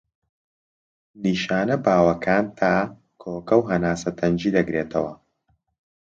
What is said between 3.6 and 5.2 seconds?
هەناسە تەنگی دەگرێتەوە.